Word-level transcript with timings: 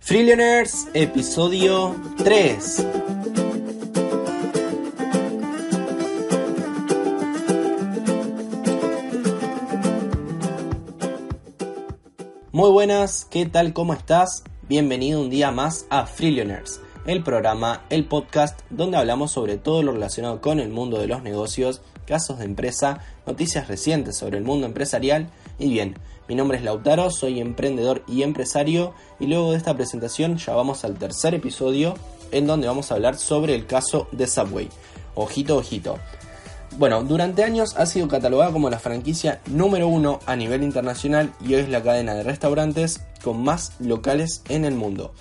Freelaners, 0.00 0.88
episodio 0.94 1.94
3. 2.16 2.86
Muy 12.52 12.70
buenas, 12.70 13.26
¿qué 13.26 13.44
tal? 13.46 13.72
¿Cómo 13.72 13.92
estás? 13.92 14.44
Bienvenido 14.68 15.20
un 15.20 15.30
día 15.30 15.50
más 15.50 15.86
a 15.90 16.06
Freelaners, 16.06 16.80
el 17.06 17.22
programa, 17.22 17.84
el 17.90 18.06
podcast 18.06 18.60
donde 18.70 18.96
hablamos 18.96 19.32
sobre 19.32 19.58
todo 19.58 19.82
lo 19.82 19.92
relacionado 19.92 20.40
con 20.40 20.58
el 20.58 20.70
mundo 20.70 20.98
de 20.98 21.06
los 21.06 21.22
negocios, 21.22 21.82
casos 22.06 22.38
de 22.38 22.46
empresa, 22.46 23.00
noticias 23.26 23.68
recientes 23.68 24.16
sobre 24.16 24.38
el 24.38 24.44
mundo 24.44 24.66
empresarial 24.66 25.28
y 25.58 25.70
bien, 25.70 25.96
mi 26.28 26.34
nombre 26.34 26.58
es 26.58 26.64
Lautaro, 26.64 27.10
soy 27.10 27.40
emprendedor 27.40 28.04
y 28.06 28.22
empresario 28.22 28.92
y 29.18 29.26
luego 29.26 29.52
de 29.52 29.56
esta 29.56 29.74
presentación 29.74 30.36
ya 30.36 30.54
vamos 30.54 30.84
al 30.84 30.98
tercer 30.98 31.34
episodio 31.34 31.94
en 32.32 32.46
donde 32.46 32.66
vamos 32.66 32.90
a 32.90 32.94
hablar 32.94 33.16
sobre 33.16 33.54
el 33.54 33.66
caso 33.66 34.08
de 34.12 34.26
Subway. 34.26 34.68
Ojito, 35.14 35.56
ojito. 35.56 35.98
Bueno, 36.76 37.02
durante 37.02 37.42
años 37.42 37.74
ha 37.76 37.86
sido 37.86 38.06
catalogada 38.08 38.52
como 38.52 38.70
la 38.70 38.78
franquicia 38.78 39.40
número 39.46 39.88
uno 39.88 40.20
a 40.26 40.36
nivel 40.36 40.62
internacional 40.62 41.32
y 41.40 41.54
hoy 41.54 41.62
es 41.62 41.68
la 41.70 41.82
cadena 41.82 42.14
de 42.14 42.22
restaurantes 42.22 43.00
con 43.24 43.42
más 43.42 43.72
locales 43.80 44.42
en 44.48 44.64
el 44.64 44.74
mundo. 44.74 45.12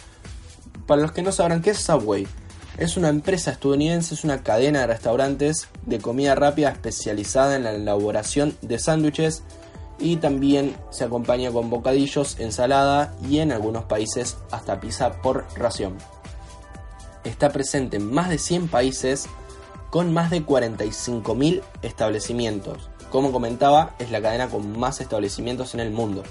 Para 0.86 1.02
los 1.02 1.14
que 1.14 1.24
no 1.24 1.32
sabrán 1.32 1.62
qué 1.62 1.72
es 1.72 1.80
Subway, 1.80 2.28
es 2.78 2.96
una 2.96 3.10
empresa 3.10 3.52
estadounidense, 3.52 4.14
es 4.14 4.24
una 4.24 4.44
cadena 4.44 4.82
de 4.82 4.88
restaurantes 4.88 5.68
de 5.86 6.00
comida 6.00 6.36
rápida 6.36 6.70
especializada 6.70 7.56
en 7.56 7.64
la 7.64 7.74
elaboración 7.74 8.56
de 8.62 8.78
sándwiches 8.78 9.42
y 10.00 10.18
también 10.18 10.76
se 10.90 11.04
acompaña 11.04 11.52
con 11.52 11.70
bocadillos, 11.70 12.40
ensalada 12.40 13.16
y 13.28 13.40
en 13.40 13.52
algunos 13.52 13.86
países 13.86 14.38
hasta 14.52 14.80
pizza 14.80 15.22
por 15.22 15.46
ración. 15.56 15.98
Está 17.24 17.50
presente 17.50 17.98
en 17.98 18.12
más 18.12 18.30
de 18.30 18.38
100 18.38 18.68
países 18.68 19.28
con 19.90 20.14
más 20.14 20.30
de 20.30 20.46
45.000 20.46 21.62
establecimientos. 21.82 22.90
Como 23.12 23.32
comentaba, 23.32 23.96
es 24.00 24.12
la 24.12 24.22
cadena 24.22 24.50
con 24.50 24.78
más 24.78 25.00
establecimientos 25.02 25.74
en 25.74 25.80
el 25.80 25.92
mundo. 25.92 26.24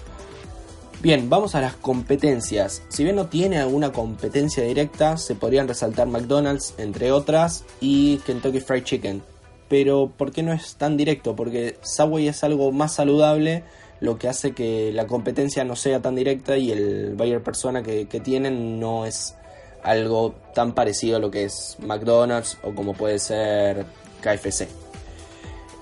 Bien, 1.03 1.29
vamos 1.29 1.55
a 1.55 1.61
las 1.61 1.75
competencias. 1.75 2.83
Si 2.89 3.05
bien 3.05 3.17
no 3.17 3.27
tiene 3.27 3.59
alguna 3.59 3.93
competencia 3.93 4.65
directa, 4.65 5.17
se 5.19 5.35
podrían 5.35 5.69
resaltar 5.69 6.07
McDonald's, 6.07 6.75
entre 6.79 7.13
otras, 7.13 7.65
y 7.81 8.17
Kentucky 8.19 8.61
Fried 8.61 8.85
Chicken, 8.85 9.23
pero 9.69 10.13
¿por 10.17 10.33
qué 10.33 10.43
no 10.43 10.53
es 10.53 10.77
tan 10.77 10.97
directo? 10.97 11.35
Porque 11.37 11.77
Subway 11.83 12.29
es 12.29 12.45
algo 12.45 12.73
más 12.73 12.95
saludable, 12.95 13.65
lo 14.01 14.19
que 14.19 14.29
hace 14.29 14.53
que 14.53 14.93
la 14.93 15.07
competencia 15.07 15.65
no 15.65 15.77
sea 15.77 16.01
tan 16.01 16.15
directa 16.15 16.57
y 16.57 16.71
el 16.71 17.15
buyer 17.17 17.43
persona 17.43 17.83
que, 17.83 18.07
tienen 18.23 18.79
no 18.79 19.07
es 19.07 19.35
algo 19.83 20.35
tan 20.55 20.75
parecido 20.75 21.17
a 21.17 21.21
lo 21.21 21.31
que 21.31 21.45
es 21.45 21.77
McDonald's 21.81 22.59
o 22.63 22.75
como 22.75 22.95
puede 22.95 23.19
ser 23.19 23.87
KFC. 24.21 24.69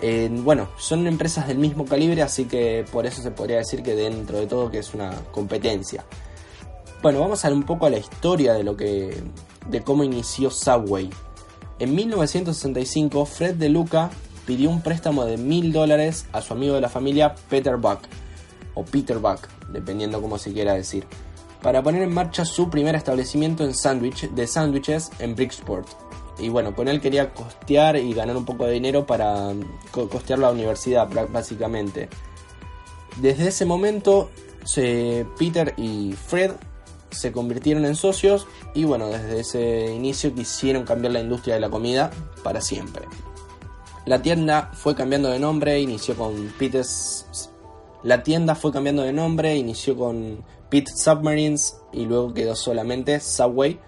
Eh, 0.03 0.29
bueno, 0.31 0.69
son 0.79 1.07
empresas 1.07 1.49
del 1.49 1.59
mismo 1.59 1.87
calibre, 1.87 2.23
así 2.23 2.45
que 2.45 2.85
por 2.93 3.07
eso 3.07 3.23
se 3.23 3.31
podría 3.31 3.59
decir 3.59 3.83
que 3.83 3.95
dentro 3.95 4.39
de 4.39 4.47
todo 4.47 4.71
que 4.71 4.79
es 4.79 4.93
una 4.93 5.11
competencia. 5.33 6.05
Bueno, 7.03 7.21
vamos 7.21 7.45
a 7.45 7.49
ver 7.49 7.57
un 7.57 7.65
poco 7.65 7.87
a 7.87 7.91
la 7.91 7.99
historia 7.99 8.55
de 8.55 8.65
lo 8.65 8.77
que 8.77 9.23
de 9.69 9.83
cómo 9.83 10.05
inició 10.05 10.51
Subway. 10.51 11.11
En 11.79 11.95
1965, 11.95 13.27
Fred 13.27 13.55
De 13.57 13.69
Luca 13.69 14.11
pidió 14.47 14.71
un 14.71 14.81
préstamo 14.81 15.25
de 15.25 15.37
mil 15.37 15.73
dólares 15.73 16.27
a 16.33 16.41
su 16.41 16.53
amigo 16.53 16.75
de 16.75 16.81
la 16.81 16.89
familia 16.89 17.35
Peter 17.49 17.77
Buck, 17.77 18.01
o 18.75 18.85
Peter 18.85 19.19
Buck, 19.19 19.49
dependiendo 19.71 20.21
cómo 20.21 20.39
se 20.39 20.53
quiera 20.53 20.75
decir, 20.75 21.05
para 21.63 21.83
poner 21.83 22.03
en 22.03 22.15
marcha 22.15 22.45
su 22.45 22.71
primer 22.71 22.95
establecimiento 22.95 23.65
en 23.65 23.73
de 24.35 24.47
sándwiches 24.47 25.11
en 25.19 25.35
Bricksport. 25.35 25.89
Y 26.39 26.49
bueno, 26.49 26.75
con 26.75 26.89
él 26.89 27.01
quería 27.01 27.33
costear 27.33 27.97
y 27.97 28.13
ganar 28.13 28.37
un 28.37 28.45
poco 28.45 28.67
de 28.67 28.73
dinero 28.73 29.07
para 29.07 29.53
costear 29.91 30.39
la 30.39 30.51
universidad, 30.51 31.09
básicamente. 31.31 32.09
Desde 33.21 33.49
ese 33.49 33.65
momento, 33.65 34.31
Peter 35.39 35.75
y 35.77 36.13
Fred 36.13 36.53
se 37.15 37.33
convirtieron 37.33 37.85
en 37.85 37.97
socios 37.97 38.47
y 38.75 38.85
bueno, 38.85 39.09
desde 39.09 39.41
ese 39.41 39.95
inicio 39.95 40.35
quisieron 40.35 40.85
cambiar 40.85 41.13
la 41.13 41.21
industria 41.21 41.55
de 41.55 41.61
la 41.61 41.71
comida 41.71 42.11
para 42.43 42.61
siempre. 42.61 43.07
La 44.07 44.21
tienda 44.21 44.71
fue 44.75 44.95
cambiando 44.95 45.31
de 45.31 45.39
nombre, 45.39 45.81
inició 45.81 46.15
con 46.15 46.53
Pete's 46.59 47.51
la 48.05 48.23
tienda 48.23 48.55
fue 48.55 48.71
cambiando 48.71 49.03
de 49.03 49.15
nombre, 49.15 49.57
inició 49.57 49.97
con 49.97 50.45
Submarines 50.95 51.79
y 51.91 52.05
luego 52.05 52.35
quedó 52.35 52.55
solamente 52.55 53.19
Subway. 53.19 53.81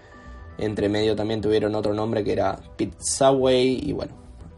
Entre 0.57 0.89
medio 0.89 1.15
también 1.15 1.39
tuvieron 1.39 1.75
otro 1.75 1.93
nombre 1.93 2.23
que 2.23 2.31
era 2.31 2.59
Pete 2.77 2.97
Subway 2.99 3.79
y 3.83 3.93
bueno, 3.93 4.15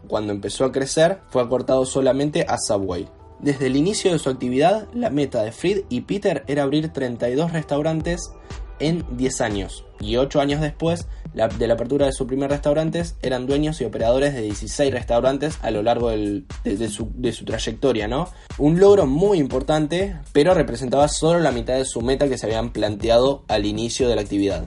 cuando 0.08 0.32
empezó 0.32 0.64
a 0.64 0.72
crecer 0.72 1.20
fue 1.28 1.42
acortado 1.42 1.84
solamente 1.84 2.46
a 2.48 2.56
Subway. 2.56 3.06
Desde 3.38 3.66
el 3.66 3.76
inicio 3.76 4.12
de 4.12 4.18
su 4.18 4.30
actividad, 4.30 4.88
la 4.94 5.10
meta 5.10 5.42
de 5.42 5.52
Fried 5.52 5.82
y 5.90 6.02
Peter 6.02 6.42
era 6.46 6.62
abrir 6.62 6.90
32 6.90 7.52
restaurantes 7.52 8.32
en 8.80 9.04
10 9.16 9.40
años. 9.40 9.84
Y 10.00 10.16
8 10.16 10.40
años 10.40 10.60
después 10.60 11.06
de 11.34 11.66
la 11.66 11.74
apertura 11.74 12.06
de 12.06 12.12
su 12.12 12.26
primer 12.26 12.50
restaurante, 12.50 13.02
eran 13.22 13.46
dueños 13.46 13.80
y 13.80 13.84
operadores 13.84 14.34
de 14.34 14.42
16 14.42 14.92
restaurantes 14.92 15.58
a 15.62 15.70
lo 15.70 15.82
largo 15.82 16.10
de, 16.10 16.88
su, 16.88 17.06
trayectoria, 17.44 18.08
¿no? 18.08 18.28
Un 18.58 18.80
logro 18.80 19.06
muy 19.06 19.38
importante, 19.38 20.16
pero 20.32 20.54
representaba 20.54 21.06
solo 21.08 21.38
la 21.38 21.52
mitad 21.52 21.74
de 21.74 21.84
su 21.84 22.00
meta 22.00 22.28
que 22.28 22.38
se 22.38 22.46
habían 22.46 22.72
planteado 22.72 23.44
al 23.48 23.64
inicio 23.64 24.08
de 24.08 24.16
la 24.16 24.22
actividad. 24.22 24.66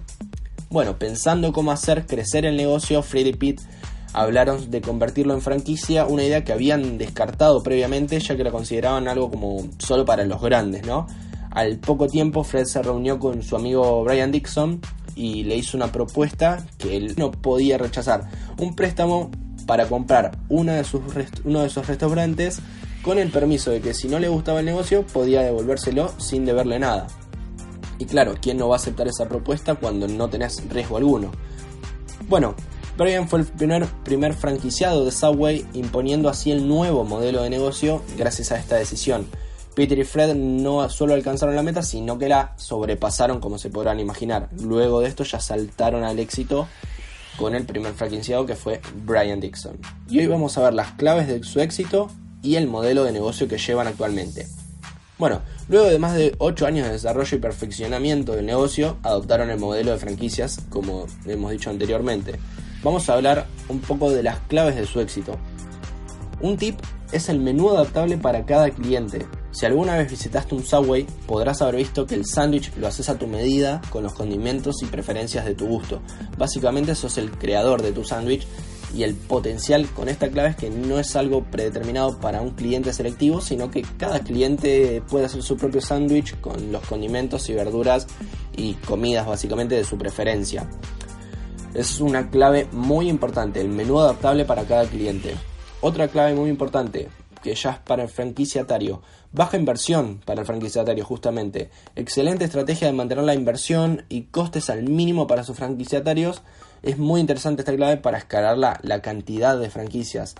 Bueno, 0.69 0.97
pensando 0.97 1.51
cómo 1.51 1.71
hacer 1.71 2.05
crecer 2.05 2.45
el 2.45 2.55
negocio, 2.55 3.03
Fred 3.03 3.25
y 3.25 3.33
Pete 3.33 3.61
hablaron 4.13 4.69
de 4.71 4.81
convertirlo 4.81 5.33
en 5.33 5.41
franquicia, 5.41 6.05
una 6.05 6.23
idea 6.23 6.43
que 6.43 6.53
habían 6.53 6.97
descartado 6.97 7.61
previamente 7.63 8.19
ya 8.19 8.37
que 8.37 8.43
la 8.43 8.51
consideraban 8.51 9.07
algo 9.07 9.29
como 9.29 9.67
solo 9.79 10.05
para 10.05 10.23
los 10.23 10.41
grandes, 10.41 10.85
¿no? 10.85 11.07
Al 11.53 11.77
poco 11.77 12.07
tiempo 12.07 12.43
Fred 12.43 12.65
se 12.65 12.81
reunió 12.81 13.19
con 13.19 13.43
su 13.43 13.55
amigo 13.55 14.03
Brian 14.03 14.31
Dixon 14.31 14.81
y 15.15 15.43
le 15.43 15.55
hizo 15.55 15.77
una 15.77 15.91
propuesta 15.91 16.65
que 16.79 16.97
él 16.97 17.13
no 17.15 17.29
podía 17.31 17.77
rechazar, 17.77 18.27
un 18.57 18.75
préstamo 18.75 19.29
para 19.67 19.87
comprar 19.87 20.35
uno 20.49 20.73
de, 20.73 20.83
sus 20.83 21.01
uno 21.45 21.61
de 21.61 21.67
esos 21.67 21.85
restaurantes 21.85 22.59
con 23.03 23.19
el 23.19 23.29
permiso 23.29 23.69
de 23.69 23.81
que 23.81 23.93
si 23.93 24.07
no 24.07 24.17
le 24.17 24.29
gustaba 24.29 24.61
el 24.61 24.65
negocio 24.65 25.05
podía 25.05 25.41
devolvérselo 25.41 26.11
sin 26.17 26.43
deberle 26.43 26.79
nada. 26.79 27.05
Y 27.99 28.05
claro, 28.05 28.33
¿quién 28.41 28.57
no 28.57 28.69
va 28.69 28.77
a 28.77 28.79
aceptar 28.79 29.07
esa 29.07 29.29
propuesta 29.29 29.75
cuando 29.75 30.07
no 30.07 30.29
tenés 30.29 30.67
riesgo 30.69 30.97
alguno? 30.97 31.31
Bueno, 32.27 32.55
Brian 32.97 33.29
fue 33.29 33.41
el 33.41 33.45
primer, 33.45 33.85
primer 34.03 34.33
franquiciado 34.33 35.05
de 35.05 35.11
Subway, 35.11 35.67
imponiendo 35.73 36.29
así 36.29 36.51
el 36.51 36.67
nuevo 36.67 37.03
modelo 37.03 37.43
de 37.43 37.51
negocio 37.51 38.01
gracias 38.17 38.51
a 38.51 38.57
esta 38.57 38.75
decisión. 38.75 39.27
Peter 39.75 39.97
y 39.97 40.03
Fred 40.03 40.35
no 40.35 40.87
solo 40.89 41.13
alcanzaron 41.13 41.55
la 41.55 41.63
meta, 41.63 41.81
sino 41.81 42.17
que 42.17 42.29
la 42.29 42.53
sobrepasaron 42.57 43.39
como 43.39 43.57
se 43.57 43.69
podrán 43.69 43.99
imaginar. 43.99 44.49
Luego 44.61 45.01
de 45.01 45.07
esto 45.07 45.23
ya 45.23 45.39
saltaron 45.39 46.03
al 46.03 46.19
éxito 46.19 46.67
con 47.37 47.55
el 47.55 47.65
primer 47.65 47.93
franquiciado 47.93 48.45
que 48.45 48.55
fue 48.55 48.81
Brian 49.05 49.39
Dixon. 49.39 49.77
Y 50.09 50.19
hoy 50.19 50.27
vamos 50.27 50.57
a 50.57 50.63
ver 50.63 50.73
las 50.73 50.91
claves 50.91 51.27
de 51.27 51.43
su 51.43 51.59
éxito 51.59 52.09
y 52.41 52.55
el 52.55 52.67
modelo 52.67 53.03
de 53.03 53.11
negocio 53.11 53.47
que 53.47 53.57
llevan 53.57 53.87
actualmente. 53.87 54.47
Bueno, 55.17 55.41
luego 55.69 55.85
de 55.87 55.99
más 55.99 56.15
de 56.15 56.35
8 56.37 56.65
años 56.65 56.87
de 56.87 56.93
desarrollo 56.93 57.37
y 57.37 57.39
perfeccionamiento 57.39 58.33
del 58.33 58.45
negocio, 58.45 58.97
adoptaron 59.03 59.49
el 59.49 59.59
modelo 59.59 59.91
de 59.91 59.97
franquicias, 59.97 60.59
como 60.69 61.05
hemos 61.25 61.51
dicho 61.51 61.69
anteriormente 61.69 62.39
vamos 62.83 63.09
a 63.09 63.13
hablar 63.13 63.47
un 63.69 63.79
poco 63.79 64.11
de 64.11 64.21
las 64.21 64.39
claves 64.41 64.75
de 64.75 64.85
su 64.85 64.99
éxito. 64.99 65.37
Un 66.41 66.57
tip 66.57 66.79
es 67.11 67.29
el 67.29 67.39
menú 67.39 67.69
adaptable 67.69 68.17
para 68.17 68.45
cada 68.45 68.69
cliente. 68.69 69.25
Si 69.53 69.67
alguna 69.67 69.95
vez 69.95 70.09
visitaste 70.09 70.55
un 70.55 70.65
Subway, 70.65 71.05
podrás 71.27 71.61
haber 71.61 71.75
visto 71.75 72.07
que 72.07 72.15
el 72.15 72.25
sándwich 72.25 72.75
lo 72.75 72.87
haces 72.87 73.07
a 73.09 73.19
tu 73.19 73.27
medida 73.27 73.81
con 73.91 74.01
los 74.01 74.13
condimentos 74.13 74.81
y 74.81 74.87
preferencias 74.87 75.45
de 75.45 75.53
tu 75.53 75.67
gusto. 75.67 76.01
Básicamente 76.39 76.95
sos 76.95 77.19
el 77.19 77.29
creador 77.29 77.83
de 77.83 77.91
tu 77.91 78.03
sándwich 78.03 78.47
Y 78.95 79.03
el 79.03 79.13
potencial 79.15 79.87
con 79.87 80.09
esta 80.09 80.29
clave 80.29 80.49
es 80.49 80.55
que 80.55 80.69
no 80.71 80.99
es 80.99 81.15
algo 81.15 81.43
predeterminado 81.43 82.19
para 82.19 82.41
un 82.41 82.51
cliente 82.51 82.93
selectivo, 82.93 83.41
sino 83.41 83.69
que 83.69 83.83
cada 83.97 84.19
cliente 84.19 85.03
puede 85.07 85.25
hacer 85.25 85.43
su 85.43 85.55
propio 85.55 85.81
sándwich 85.81 86.39
con 86.41 86.71
los 86.71 86.83
condimentos 86.85 87.47
y 87.49 87.53
verduras 87.53 88.07
y 88.55 88.73
comidas 88.73 89.25
básicamente 89.27 89.75
de 89.75 89.83
su 89.83 89.97
preferencia. 89.97 90.67
Es 91.75 91.99
una 91.99 92.29
clave 92.29 92.67
muy 92.71 93.09
importante, 93.09 93.61
el 93.61 93.69
menú 93.69 93.99
adaptable 93.99 94.45
para 94.45 94.63
cada 94.65 94.85
cliente. 94.85 95.33
Otra 95.81 96.07
clave 96.07 96.35
muy 96.35 96.51
importante, 96.51 97.09
que 97.43 97.53
ya 97.53 97.71
es 97.71 97.77
para 97.79 98.03
el 98.03 98.09
franquiciatario. 98.09 99.01
Baja 99.31 99.57
inversión 99.57 100.21
para 100.25 100.41
el 100.41 100.47
franquiciatario, 100.47 101.03
justamente. 101.03 101.69
Excelente 101.95 102.45
estrategia 102.45 102.87
de 102.87 102.93
mantener 102.93 103.25
la 103.25 103.35
inversión 103.35 104.05
y 104.09 104.23
costes 104.23 104.69
al 104.69 104.83
mínimo 104.83 105.27
para 105.27 105.43
sus 105.43 105.57
franquiciatarios. 105.57 106.41
Es 106.81 106.97
muy 106.97 107.19
interesante 107.21 107.61
esta 107.61 107.75
clave 107.75 107.97
para 107.97 108.17
escalar 108.17 108.57
la, 108.57 108.79
la 108.81 109.01
cantidad 109.01 109.57
de 109.57 109.69
franquicias, 109.69 110.35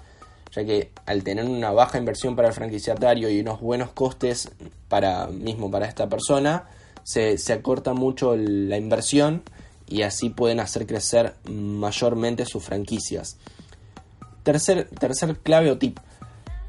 ya 0.51 0.63
que 0.63 0.91
al 1.05 1.23
tener 1.23 1.45
una 1.45 1.71
baja 1.71 1.97
inversión 1.97 2.35
para 2.35 2.47
el 2.47 2.53
franquiciatario 2.53 3.29
y 3.29 3.41
unos 3.41 3.59
buenos 3.59 3.91
costes 3.91 4.49
para 4.87 5.27
mismo 5.27 5.69
para 5.69 5.85
esta 5.85 6.07
persona, 6.07 6.69
se, 7.03 7.37
se 7.37 7.53
acorta 7.53 7.93
mucho 7.93 8.35
la 8.35 8.77
inversión 8.77 9.43
y 9.87 10.03
así 10.03 10.29
pueden 10.29 10.61
hacer 10.61 10.87
crecer 10.87 11.33
mayormente 11.49 12.45
sus 12.45 12.63
franquicias. 12.63 13.37
Tercer, 14.43 14.89
tercer 14.89 15.37
clave 15.39 15.71
o 15.71 15.77
tip 15.77 15.99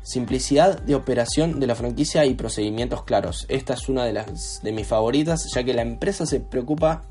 Simplicidad 0.04 0.82
de 0.82 0.94
operación 0.94 1.60
de 1.60 1.66
la 1.66 1.74
franquicia 1.74 2.26
y 2.26 2.34
procedimientos 2.34 3.04
claros. 3.04 3.46
Esta 3.48 3.72
es 3.72 3.88
una 3.88 4.04
de 4.04 4.12
las 4.12 4.60
de 4.62 4.70
mis 4.70 4.86
favoritas, 4.86 5.50
ya 5.54 5.64
que 5.64 5.72
la 5.72 5.80
empresa 5.80 6.26
se 6.26 6.40
preocupa 6.40 7.04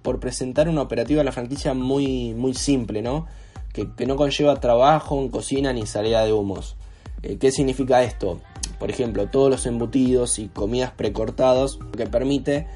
por 0.00 0.18
presentar 0.18 0.66
una 0.66 0.80
operativa 0.80 1.18
de 1.18 1.26
la 1.26 1.32
franquicia 1.32 1.74
muy, 1.74 2.32
muy 2.32 2.54
simple, 2.54 3.02
¿no? 3.02 3.26
Que, 3.74 3.86
no 4.06 4.16
conlleva 4.16 4.58
trabajo 4.60 5.20
en 5.20 5.28
cocina 5.28 5.74
ni 5.74 5.86
salida 5.86 6.24
de 6.24 6.32
humos. 6.32 6.76
Eh, 7.22 7.36
¿Qué 7.36 7.52
significa 7.52 8.02
esto? 8.02 8.40
Por 8.78 8.88
ejemplo, 8.88 9.28
todos 9.28 9.50
los 9.50 9.66
embutidos 9.66 10.38
y 10.38 10.48
comidas 10.48 10.90
precortados, 10.90 11.78
que 11.94 12.06
permite 12.06 12.66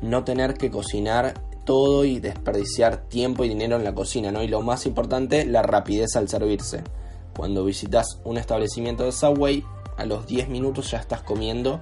no 0.00 0.24
tener 0.24 0.54
que 0.54 0.70
cocinar 0.70 1.34
todo 1.66 2.06
y 2.06 2.18
desperdiciar 2.18 3.08
tiempo 3.08 3.44
y 3.44 3.50
dinero 3.50 3.76
en 3.76 3.84
la 3.84 3.94
cocina, 3.94 4.32
¿no? 4.32 4.42
Y 4.42 4.48
lo 4.48 4.62
más 4.62 4.86
importante, 4.86 5.44
la 5.44 5.60
rapidez 5.60 6.16
al 6.16 6.30
servirse. 6.30 6.82
Cuando 7.36 7.64
visitas 7.64 8.18
un 8.24 8.38
establecimiento 8.38 9.04
de 9.04 9.12
Subway, 9.12 9.64
a 9.96 10.04
los 10.04 10.26
10 10.26 10.48
minutos 10.48 10.90
ya 10.90 10.98
estás 10.98 11.22
comiendo 11.22 11.80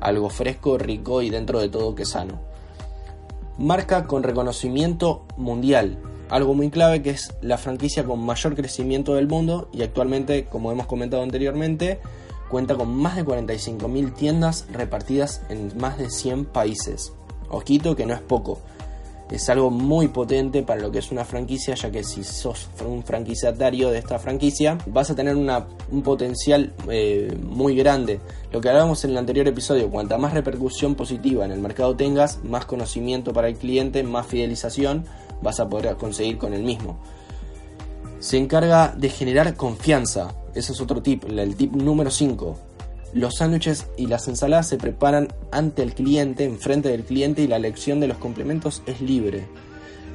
algo 0.00 0.28
fresco, 0.28 0.78
rico 0.78 1.22
y 1.22 1.30
dentro 1.30 1.60
de 1.60 1.68
todo 1.68 1.94
que 1.94 2.04
sano. 2.04 2.40
Marca 3.58 4.06
con 4.06 4.22
reconocimiento 4.22 5.24
mundial, 5.36 5.98
algo 6.28 6.54
muy 6.54 6.70
clave 6.70 7.02
que 7.02 7.10
es 7.10 7.32
la 7.40 7.56
franquicia 7.56 8.04
con 8.04 8.24
mayor 8.24 8.54
crecimiento 8.54 9.14
del 9.14 9.28
mundo 9.28 9.68
y 9.72 9.82
actualmente, 9.82 10.44
como 10.44 10.70
hemos 10.72 10.86
comentado 10.86 11.22
anteriormente, 11.22 12.00
cuenta 12.50 12.74
con 12.74 12.94
más 12.94 13.16
de 13.16 13.24
45.000 13.24 14.14
tiendas 14.14 14.66
repartidas 14.70 15.42
en 15.48 15.76
más 15.78 15.98
de 15.98 16.10
100 16.10 16.44
países. 16.46 17.12
Ojito 17.48 17.96
que 17.96 18.06
no 18.06 18.14
es 18.14 18.20
poco 18.20 18.60
es 19.30 19.48
algo 19.48 19.70
muy 19.70 20.08
potente 20.08 20.62
para 20.62 20.80
lo 20.80 20.90
que 20.90 21.00
es 21.00 21.10
una 21.10 21.24
franquicia, 21.24 21.74
ya 21.74 21.90
que 21.90 22.04
si 22.04 22.22
sos 22.22 22.68
un 22.86 23.02
franquiciatario 23.02 23.90
de 23.90 23.98
esta 23.98 24.18
franquicia, 24.18 24.78
vas 24.86 25.10
a 25.10 25.16
tener 25.16 25.36
un 25.36 26.02
potencial 26.02 26.72
eh, 26.88 27.36
muy 27.42 27.74
grande. 27.74 28.20
Lo 28.52 28.60
que 28.60 28.68
hablábamos 28.68 29.04
en 29.04 29.10
el 29.10 29.18
anterior 29.18 29.48
episodio, 29.48 29.90
cuanta 29.90 30.16
más 30.16 30.32
repercusión 30.32 30.94
positiva 30.94 31.44
en 31.44 31.50
el 31.50 31.60
mercado 31.60 31.96
tengas, 31.96 32.42
más 32.44 32.66
conocimiento 32.66 33.32
para 33.32 33.48
el 33.48 33.56
cliente, 33.56 34.02
más 34.02 34.26
fidelización 34.26 35.04
vas 35.42 35.60
a 35.60 35.68
poder 35.68 35.96
conseguir 35.96 36.38
con 36.38 36.54
el 36.54 36.62
mismo. 36.62 36.98
Se 38.20 38.38
encarga 38.38 38.94
de 38.96 39.08
generar 39.10 39.54
confianza. 39.54 40.34
Ese 40.54 40.72
es 40.72 40.80
otro 40.80 41.02
tip, 41.02 41.24
el 41.28 41.54
tip 41.56 41.74
número 41.74 42.10
5 42.10 42.65
los 43.12 43.36
sándwiches 43.36 43.86
y 43.96 44.06
las 44.06 44.28
ensaladas 44.28 44.68
se 44.68 44.76
preparan 44.76 45.28
ante 45.50 45.82
el 45.82 45.94
cliente, 45.94 46.44
enfrente 46.44 46.88
del 46.88 47.04
cliente 47.04 47.42
y 47.42 47.46
la 47.46 47.56
elección 47.56 48.00
de 48.00 48.08
los 48.08 48.18
complementos 48.18 48.82
es 48.86 49.00
libre. 49.00 49.46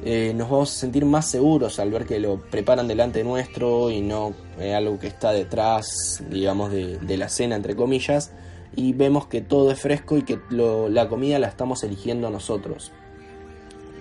Eh, 0.04 0.32
nos 0.34 0.50
vamos 0.50 0.72
a 0.72 0.80
sentir 0.80 1.04
más 1.04 1.30
seguros 1.30 1.78
al 1.78 1.90
ver 1.90 2.06
que 2.06 2.18
lo 2.18 2.40
preparan 2.40 2.88
delante 2.88 3.22
nuestro 3.22 3.88
y 3.90 4.00
no 4.00 4.34
eh, 4.58 4.74
algo 4.74 4.98
que 4.98 5.06
está 5.06 5.32
detrás, 5.32 6.22
digamos, 6.28 6.72
de, 6.72 7.16
la 7.16 7.28
cena, 7.28 7.54
entre 7.54 7.76
comillas, 7.76 8.32
y 8.74 8.94
vemos 8.94 9.26
que 9.26 9.42
todo 9.42 9.70
es 9.70 9.78
fresco 9.78 10.16
y 10.16 10.22
que 10.22 10.40
la 10.50 11.08
comida 11.08 11.38
la 11.38 11.46
estamos 11.46 11.84
eligiendo 11.84 12.30
nosotros. 12.30 12.90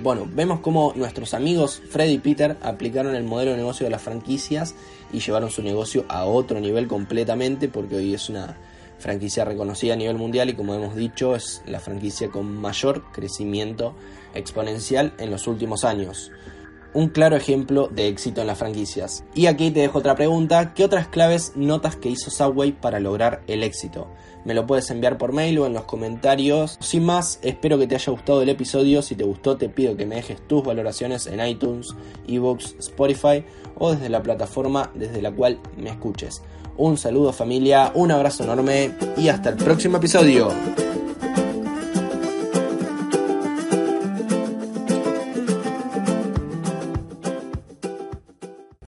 Bueno, 0.01 0.27
vemos 0.33 0.61
cómo 0.61 0.93
nuestros 0.95 1.35
amigos 1.35 1.79
Freddy 1.91 2.13
y 2.13 2.17
Peter 2.17 2.57
aplicaron 2.63 3.13
el 3.13 3.23
modelo 3.23 3.51
de 3.51 3.57
negocio 3.57 3.83
de 3.83 3.91
las 3.91 4.01
franquicias 4.01 4.73
y 5.13 5.19
llevaron 5.19 5.51
su 5.51 5.61
negocio 5.61 6.05
a 6.07 6.25
otro 6.25 6.59
nivel 6.59 6.87
completamente 6.87 7.67
porque 7.67 7.97
hoy 7.97 8.15
es 8.15 8.27
una 8.27 8.57
franquicia 9.01 9.43
reconocida 9.43 9.93
a 9.93 9.97
nivel 9.97 10.17
mundial 10.17 10.49
y 10.49 10.53
como 10.53 10.75
hemos 10.75 10.95
dicho 10.95 11.35
es 11.35 11.61
la 11.65 11.79
franquicia 11.79 12.29
con 12.29 12.55
mayor 12.55 13.11
crecimiento 13.11 13.95
exponencial 14.33 15.13
en 15.17 15.31
los 15.31 15.47
últimos 15.47 15.83
años. 15.83 16.31
Un 16.93 17.09
claro 17.09 17.37
ejemplo 17.37 17.87
de 17.87 18.07
éxito 18.07 18.41
en 18.41 18.47
las 18.47 18.57
franquicias. 18.57 19.23
Y 19.33 19.45
aquí 19.45 19.71
te 19.71 19.79
dejo 19.79 19.99
otra 19.99 20.15
pregunta, 20.15 20.73
¿qué 20.73 20.83
otras 20.83 21.07
claves 21.07 21.53
notas 21.55 21.95
que 21.95 22.09
hizo 22.09 22.29
Subway 22.29 22.73
para 22.73 22.99
lograr 22.99 23.43
el 23.47 23.63
éxito? 23.63 24.09
Me 24.43 24.53
lo 24.53 24.65
puedes 24.65 24.89
enviar 24.89 25.17
por 25.17 25.31
mail 25.31 25.59
o 25.59 25.65
en 25.65 25.73
los 25.73 25.83
comentarios. 25.83 26.77
Sin 26.81 27.05
más, 27.05 27.39
espero 27.43 27.77
que 27.77 27.87
te 27.87 27.95
haya 27.95 28.11
gustado 28.11 28.41
el 28.41 28.49
episodio. 28.49 29.01
Si 29.01 29.15
te 29.15 29.23
gustó, 29.23 29.55
te 29.55 29.69
pido 29.69 29.95
que 29.95 30.05
me 30.05 30.15
dejes 30.15 30.45
tus 30.47 30.63
valoraciones 30.63 31.27
en 31.27 31.45
iTunes, 31.45 31.95
eBooks, 32.27 32.75
Spotify 32.79 33.45
o 33.77 33.93
desde 33.93 34.09
la 34.09 34.21
plataforma 34.21 34.91
desde 34.95 35.21
la 35.21 35.31
cual 35.31 35.59
me 35.77 35.91
escuches. 35.91 36.41
Un 36.77 36.97
saludo 36.97 37.31
familia, 37.31 37.91
un 37.93 38.11
abrazo 38.11 38.43
enorme 38.43 38.91
y 39.17 39.29
hasta 39.29 39.49
el 39.49 39.55
próximo 39.55 39.97
episodio. 39.97 40.49